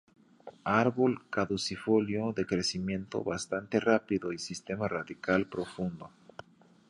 [0.65, 6.09] Árbol caducifolio de crecimiento bastante rápido y sistema radical profundo.